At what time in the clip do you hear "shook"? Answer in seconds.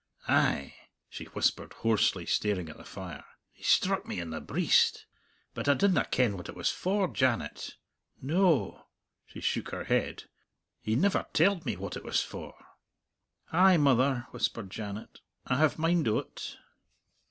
9.41-9.69